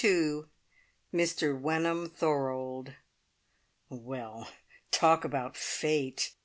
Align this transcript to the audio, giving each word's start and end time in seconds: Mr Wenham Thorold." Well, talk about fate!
Mr 1.13 1.55
Wenham 1.61 2.09
Thorold." 2.09 2.95
Well, 3.91 4.49
talk 4.89 5.23
about 5.23 5.55
fate! 5.55 6.31